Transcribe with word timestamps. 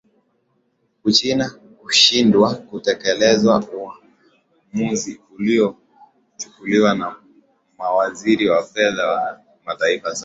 uchina 1.03 1.49
kushindwa 1.81 2.55
kutekeleza 2.55 3.63
uamuzi 3.75 5.21
uliochukuliwa 5.39 6.95
na 6.95 7.15
mawaziri 7.77 8.49
wa 8.49 8.63
fedha 8.63 9.07
wa 9.07 9.39
mataifa 9.65 10.15
saba 10.15 10.19